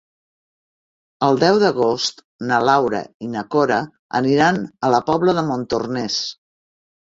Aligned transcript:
El 1.27 1.37
deu 1.43 1.59
d'agost 1.63 2.23
na 2.53 2.63
Laura 2.71 3.03
i 3.27 3.31
na 3.35 3.45
Cora 3.57 3.79
aniran 4.23 4.61
a 4.89 4.93
la 4.97 5.05
Pobla 5.13 5.39
de 5.43 5.47
Montornès. 5.53 6.21